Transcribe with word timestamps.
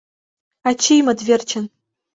Ачиймыт 0.69 1.19
верчын!.. 1.27 1.65